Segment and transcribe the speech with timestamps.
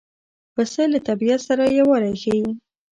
[0.55, 2.47] پسه له طبیعت سره یووالی ښيي.